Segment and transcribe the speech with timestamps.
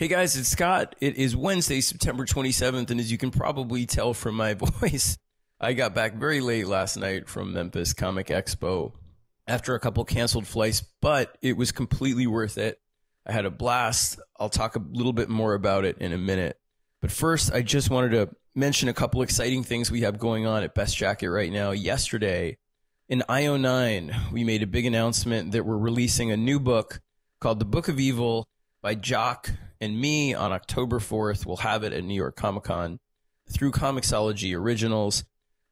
[0.00, 0.96] Hey guys, it's Scott.
[1.02, 5.18] It is Wednesday, September 27th, and as you can probably tell from my voice,
[5.60, 8.92] I got back very late last night from Memphis Comic Expo
[9.46, 12.80] after a couple canceled flights, but it was completely worth it.
[13.26, 14.18] I had a blast.
[14.38, 16.58] I'll talk a little bit more about it in a minute.
[17.02, 20.62] But first, I just wanted to mention a couple exciting things we have going on
[20.62, 21.72] at Best Jackett right now.
[21.72, 22.56] Yesterday,
[23.10, 27.02] in IO9, we made a big announcement that we're releasing a new book
[27.38, 28.48] called The Book of Evil
[28.80, 29.50] by Jock
[29.80, 31.46] and me on October 4th.
[31.46, 33.00] We'll have it at New York Comic Con
[33.50, 35.24] through Comixology Originals.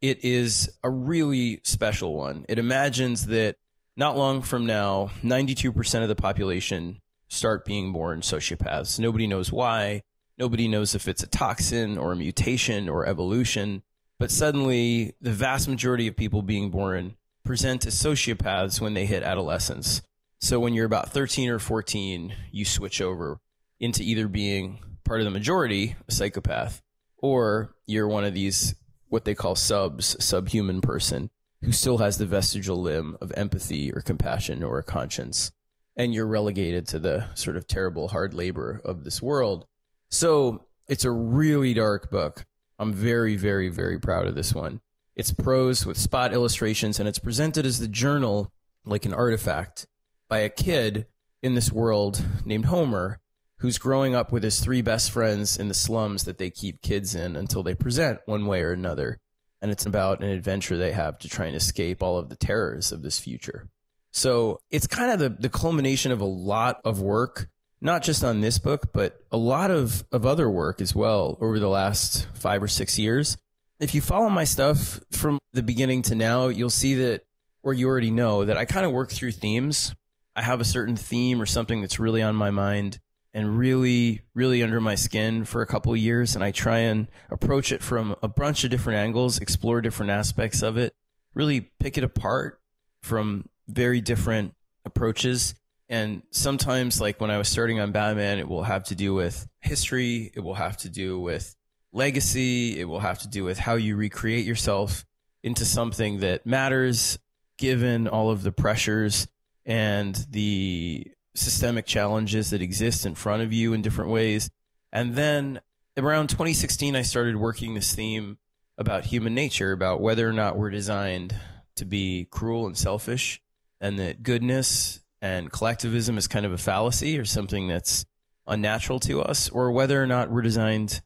[0.00, 2.44] It is a really special one.
[2.48, 3.56] It imagines that
[3.96, 8.98] not long from now, 92% of the population start being born sociopaths.
[8.98, 10.02] Nobody knows why.
[10.36, 13.82] Nobody knows if it's a toxin or a mutation or evolution.
[14.18, 19.22] But suddenly, the vast majority of people being born present as sociopaths when they hit
[19.22, 20.02] adolescence.
[20.40, 23.38] So when you're about 13 or 14, you switch over
[23.80, 26.82] into either being part of the majority, a psychopath,
[27.18, 28.74] or you're one of these,
[29.08, 31.30] what they call subs, subhuman person,
[31.62, 35.52] who still has the vestigial limb of empathy or compassion or a conscience.
[35.96, 39.66] And you're relegated to the sort of terrible hard labor of this world.
[40.10, 42.44] So it's a really dark book.
[42.78, 44.80] I'm very, very, very proud of this one.
[45.14, 48.52] It's prose with spot illustrations and it's presented as the journal
[48.84, 49.86] like an artifact
[50.28, 51.06] by a kid
[51.42, 53.20] in this world named Homer
[53.64, 57.14] who's growing up with his three best friends in the slums that they keep kids
[57.14, 59.18] in until they present one way or another.
[59.62, 62.92] And it's about an adventure they have to try and escape all of the terrors
[62.92, 63.70] of this future.
[64.10, 67.48] So it's kind of the, the culmination of a lot of work,
[67.80, 71.58] not just on this book, but a lot of, of other work as well over
[71.58, 73.38] the last five or six years.
[73.80, 77.22] If you follow my stuff from the beginning to now, you'll see that,
[77.62, 79.94] or you already know that I kind of work through themes.
[80.36, 83.00] I have a certain theme or something that's really on my mind
[83.34, 86.36] and really, really under my skin for a couple years.
[86.36, 90.62] And I try and approach it from a bunch of different angles, explore different aspects
[90.62, 90.94] of it,
[91.34, 92.60] really pick it apart
[93.02, 95.56] from very different approaches.
[95.88, 99.48] And sometimes, like when I was starting on Batman, it will have to do with
[99.60, 101.56] history, it will have to do with
[101.92, 105.04] legacy, it will have to do with how you recreate yourself
[105.42, 107.18] into something that matters
[107.58, 109.28] given all of the pressures
[109.66, 114.50] and the systemic challenges that exist in front of you in different ways.
[114.92, 115.60] And then
[115.96, 118.38] around 2016, I started working this theme
[118.78, 121.34] about human nature, about whether or not we're designed
[121.76, 123.40] to be cruel and selfish,
[123.80, 128.04] and that goodness and collectivism is kind of a fallacy or something that's
[128.46, 131.02] unnatural to us, or whether or not we're designed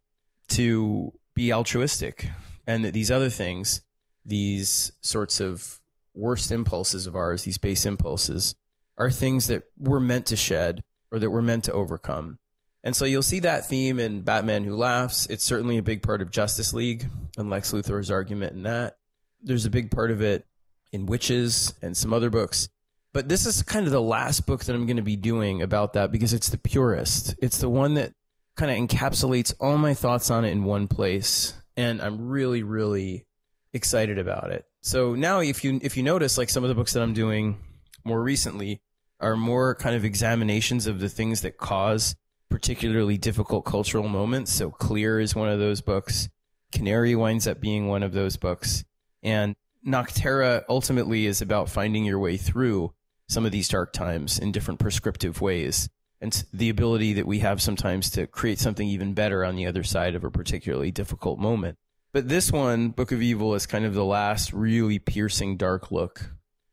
[0.48, 2.28] to be altruistic,
[2.66, 3.82] and that these other things,
[4.24, 5.80] these sorts of
[6.14, 8.54] worst impulses of ours, these base impulses,
[8.98, 12.38] are things that we're meant to shed or that we're meant to overcome.
[12.84, 15.26] And so you'll see that theme in Batman Who Laughs.
[15.26, 18.96] It's certainly a big part of Justice League and Lex Luthor's argument in that.
[19.42, 20.46] There's a big part of it
[20.92, 22.68] in Wytches and some other books.
[23.12, 25.94] But this is kind of the last book that I'm going to be doing about
[25.94, 27.34] that because it's the purest.
[27.40, 28.12] It's the one that
[28.56, 31.54] kind of encapsulates all my thoughts on it in one place.
[31.76, 33.26] And I'm really, really
[33.72, 34.66] excited about it.
[34.82, 37.58] So now if you if you notice like some of the books that I'm doing
[38.04, 38.80] more recently,
[39.20, 42.14] are more kind of examinations of the things that cause
[42.48, 44.52] particularly difficult cultural moments.
[44.52, 46.28] So Clear is one of those books.
[46.72, 48.84] Canary winds up being one of those books.
[49.22, 49.54] And
[49.86, 52.92] Nocterra ultimately is about finding your way through
[53.28, 55.88] some of these dark times in different prescriptive ways.
[56.20, 59.84] And the ability that we have sometimes to create something even better on the other
[59.84, 61.78] side of a particularly difficult moment.
[62.12, 66.32] But this one, Book of Evil, is kind of the last really piercing dark look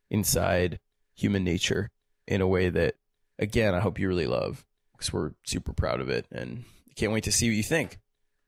[0.09, 0.79] inside
[1.13, 1.91] human nature
[2.27, 2.95] in a way that,
[3.39, 6.63] again, I hope you really love because we're super proud of it and
[6.95, 7.99] can't wait to see what you think.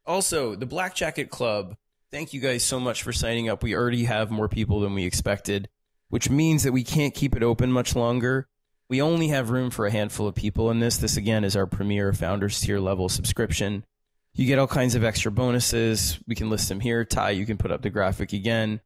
[0.05, 1.75] Also, the Black Jacket Club,
[2.11, 3.61] thank you guys so much for signing up.
[3.61, 5.67] We already have more people than we expected,
[6.09, 8.47] which means that we can't keep it open much longer.
[8.89, 10.97] We only have room for a handful of people in this.
[10.97, 13.83] This, again, is our premier founders tier level subscription.
[14.33, 16.19] You get all kinds of extra bonuses.
[16.25, 17.03] We can list them here.
[17.03, 18.79] Ty, you can put up the graphic again.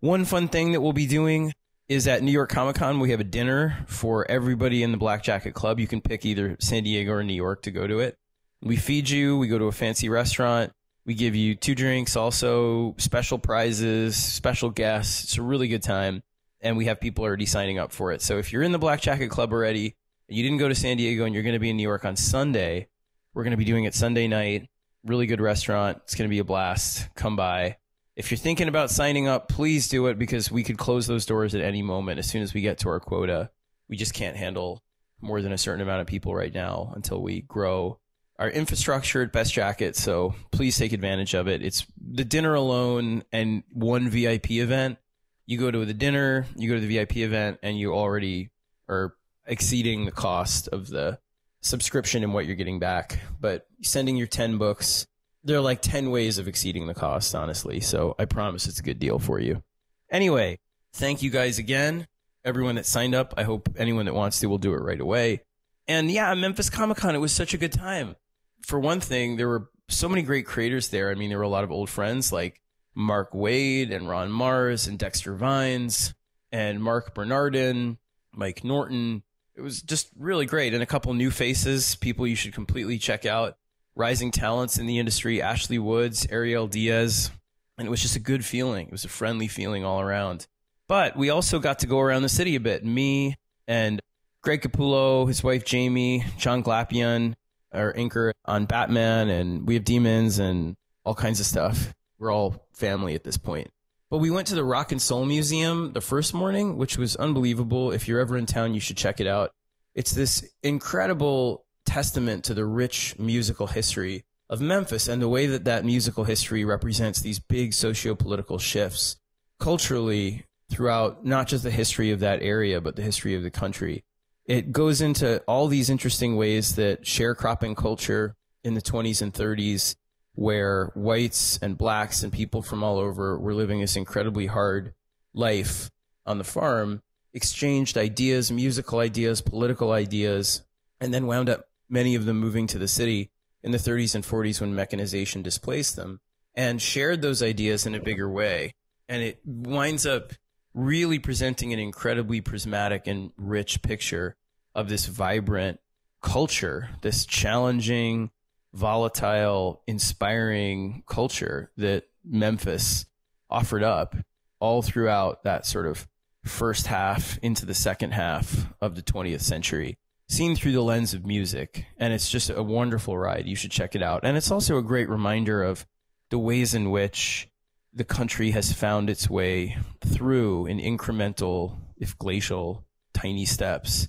[0.00, 1.54] One fun thing that we'll be doing
[1.88, 2.98] is at New York Comic Con.
[2.98, 5.78] We have a dinner for everybody in the Black Jacket Club.
[5.78, 8.16] You can pick either San Diego or New York to go to it.
[8.60, 9.38] We feed you.
[9.38, 10.72] We go to a fancy restaurant.
[11.04, 15.24] We give you two drinks, also special prizes, special guests.
[15.24, 16.22] It's a really good time.
[16.60, 18.22] And we have people already signing up for it.
[18.22, 19.94] So if you're in the Black Jacket Club already,
[20.26, 22.16] you didn't go to San Diego and you're going to be in New York on
[22.16, 22.88] Sunday,
[23.34, 24.68] we're going to be doing it Sunday night.
[25.04, 25.98] Really good restaurant.
[26.02, 27.14] It's going to be a blast.
[27.14, 27.76] Come by.
[28.16, 31.54] If you're thinking about signing up, please do it because we could close those doors
[31.54, 33.50] at any moment as soon as we get to our quota.
[33.88, 34.82] We just can't handle
[35.20, 37.98] more than a certain amount of people right now until we grow
[38.38, 39.96] our infrastructure at Best Jackett.
[39.96, 41.62] So please take advantage of it.
[41.62, 44.96] It's the dinner alone and one VIP event.
[45.44, 48.50] You go to the dinner, you go to the VIP event, and you already
[48.88, 49.14] are
[49.46, 51.18] exceeding the cost of the
[51.60, 53.20] subscription and what you're getting back.
[53.40, 55.06] But sending your 10 books,
[55.46, 57.80] there are like 10 ways of exceeding the cost, honestly.
[57.80, 59.62] So I promise it's a good deal for you.
[60.10, 60.58] Anyway,
[60.92, 62.08] thank you guys again.
[62.44, 65.42] Everyone that signed up, I hope anyone that wants to will do it right away.
[65.88, 68.16] And yeah, Memphis Comic Con, it was such a good time.
[68.62, 71.10] For one thing, there were so many great creators there.
[71.10, 72.60] I mean, there were a lot of old friends like
[72.94, 76.12] Mark Waid and Ron Marz and Dexter Vines
[76.50, 77.98] and Marc Bernardin,
[78.32, 79.22] Mike Norton.
[79.54, 80.74] It was just really great.
[80.74, 83.56] And a couple new faces, people you should completely check out.
[83.96, 87.30] Rising talents in the industry, Ashley Woods, Ariel Diaz.
[87.78, 88.86] And it was just a good feeling.
[88.86, 90.46] It was a friendly feeling all around.
[90.86, 92.84] But we also got to go around the city a bit.
[92.84, 94.00] Me and
[94.42, 97.34] Greg Capullo, his wife Jamie, John Glapion,
[97.72, 101.92] our anchor on Batman, and we have demons and all kinds of stuff.
[102.18, 103.70] We're all family at this point.
[104.08, 107.90] But we went to the Rock and Soul Museum the first morning, which was unbelievable.
[107.90, 109.50] If you're ever in town, you should check it out.
[109.94, 111.65] It's this incredible
[111.96, 116.62] testament to the rich musical history of Memphis and the way that that musical history
[116.62, 119.16] represents these big socio-political shifts
[119.58, 124.04] culturally throughout not just the history of that area, but the history of the country.
[124.44, 129.96] It goes into all these interesting ways that sharecropping culture in the 20s and 30s
[130.34, 134.92] where whites and blacks and people from all over were living this incredibly hard
[135.32, 135.90] life
[136.26, 137.00] on the farm,
[137.32, 140.62] exchanged ideas, musical ideas, political ideas,
[141.00, 143.30] and then wound up many of them moving to the city
[143.62, 146.20] in the 30s and 40s when mechanization displaced them
[146.54, 148.74] and shared those ideas in a bigger way.
[149.08, 150.32] And it winds up
[150.74, 154.36] really presenting an incredibly prismatic and rich picture
[154.74, 155.80] of this vibrant
[156.20, 158.30] culture, this challenging,
[158.74, 163.06] volatile, inspiring culture that Memphis
[163.48, 164.16] offered up
[164.60, 166.06] all throughout that sort of
[166.44, 169.98] first half into the second half of the 20th century,
[170.28, 171.86] seen through the lens of music.
[171.98, 173.46] And it's just a wonderful ride.
[173.46, 174.24] You should check it out.
[174.24, 175.86] And it's also a great reminder of
[176.30, 177.48] the ways in which
[177.92, 182.84] the country has found its way through in incremental, if glacial,
[183.14, 184.08] tiny steps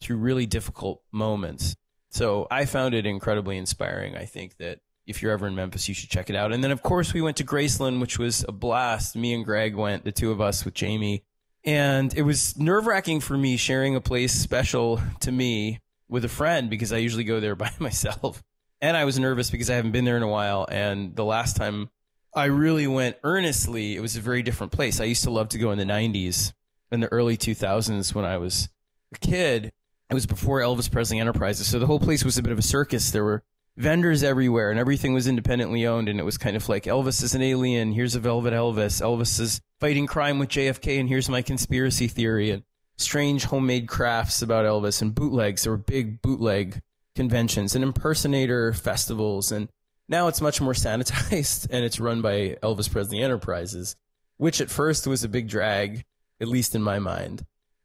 [0.00, 1.76] through really difficult moments
[2.10, 4.16] so I found it incredibly inspiring.
[4.16, 6.52] I think that if you're ever in Memphis, you should check it out.
[6.52, 9.16] And then, of course, we went to Graceland, which was a blast.
[9.16, 11.24] Me and Greg went, the two of us with Jamie.
[11.68, 16.28] And it was nerve wracking for me sharing a place special to me with a
[16.28, 18.42] friend because I usually go there by myself.
[18.80, 20.66] And I was nervous because I haven't been there in a while.
[20.70, 21.90] And the last time
[22.34, 24.98] I really went earnestly, it was a very different place.
[24.98, 26.54] I used to love to go in the 90s
[26.90, 28.70] and the early 2000s when I was
[29.14, 29.70] a kid
[30.10, 32.62] it was before Elvis Presley Enterprises, so the whole place was a bit of a
[32.62, 33.10] circus.
[33.10, 33.42] There were
[33.78, 36.08] vendors everywhere, and everything was independently owned.
[36.08, 37.92] And it was kind of like Elvis is an alien.
[37.92, 39.00] Here's a Velvet Elvis.
[39.00, 42.50] Elvis is fighting crime with JFK, and here's my conspiracy theory.
[42.50, 42.64] And
[42.96, 45.62] strange homemade crafts about Elvis and bootlegs.
[45.62, 46.80] There were big bootleg
[47.14, 49.50] conventions and impersonator festivals.
[49.50, 49.68] And
[50.08, 53.96] now it's much more sanitized, and it's run by Elvis Presley Enterprises,
[54.36, 56.04] which at first was a big drag,
[56.40, 57.44] at least in my mind.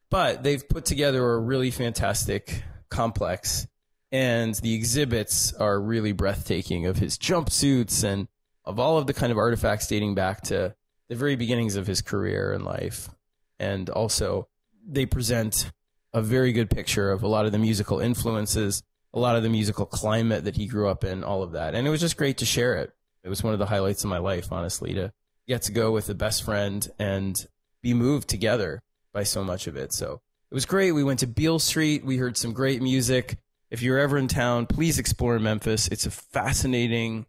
[0.10, 3.68] But they've put together a really fantastic complex,
[4.13, 8.27] and the exhibits are really breathtaking of his jumpsuits and
[8.63, 10.75] of all of the kind of artifacts dating back to
[11.10, 13.10] the very beginnings of his career and life.
[13.60, 14.48] And also,
[14.88, 15.72] they present
[16.13, 18.84] a very good picture of a lot of the musical influences,
[19.15, 21.74] a lot of the musical climate that he grew up in, all of that.
[21.74, 22.91] And it was just great to share it.
[23.24, 25.12] It was one of the highlights of my life, honestly, to
[25.48, 27.43] get to go with a best friend and
[27.82, 29.91] be moved together by so much of it.
[29.91, 30.91] So it was great.
[30.91, 32.05] We went to Beale Street.
[32.05, 33.38] We heard some great music.
[33.74, 35.88] If you're ever in town, please explore Memphis.
[35.88, 37.25] It's a fascinating,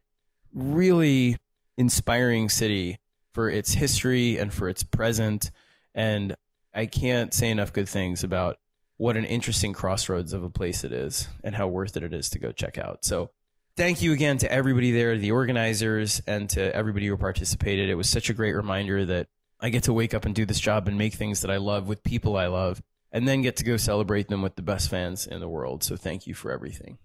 [0.52, 1.38] really
[1.78, 2.98] inspiring city
[3.32, 5.50] for its history and for its present.
[5.94, 6.36] And
[6.74, 8.58] I can't say enough good things about
[8.98, 12.28] what an interesting crossroads of a place it is and how worth it it is
[12.28, 13.06] to go check out.
[13.06, 13.30] So
[13.78, 17.88] thank you again to everybody there, the organizers, and to everybody who participated.
[17.88, 19.28] It was such a great reminder that
[19.60, 21.88] I get to wake up and do this job and make things that I love
[21.88, 22.82] with people I love,
[23.14, 25.84] and then get to go celebrate them with the best fans in the world.
[25.84, 26.98] So thank you for everything.